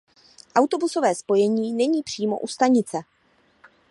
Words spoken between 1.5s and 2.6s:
není přímo u